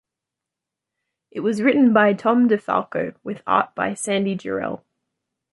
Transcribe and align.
It 1.29 1.41
was 1.41 1.61
written 1.61 1.93
by 1.93 2.13
Tom 2.15 2.49
DeFalco 2.49 3.13
with 3.23 3.43
art 3.45 3.75
by 3.75 3.93
Sandy 3.93 4.35
Jarrell. 4.35 4.81